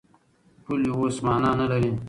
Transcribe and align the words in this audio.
پولې 0.63 0.89
اوس 0.97 1.15
مانا 1.25 1.51
نه 1.59 1.65
لري. 1.71 1.91